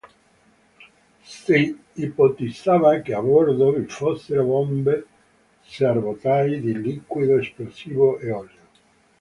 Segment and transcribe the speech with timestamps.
[1.43, 5.05] Si ipotizzava che a bordo vi fossero bombe,
[5.61, 8.63] serbatoi di liquido esplosivo e olio.